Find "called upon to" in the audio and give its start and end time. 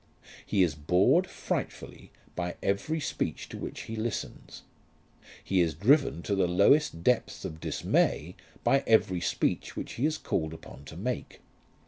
10.17-10.97